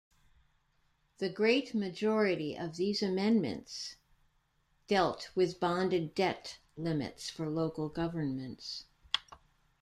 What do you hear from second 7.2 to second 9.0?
for local governments.